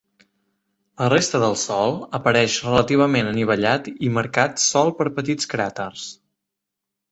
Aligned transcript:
La 1.01 1.09
resta 1.13 1.41
del 1.43 1.57
sòl 1.63 1.93
apareix 2.19 2.55
relativament 2.69 3.29
anivellat 3.33 3.91
i 4.09 4.11
marcat 4.19 4.65
sol 4.67 4.93
per 5.03 5.09
petits 5.21 5.53
cràters. 5.55 6.11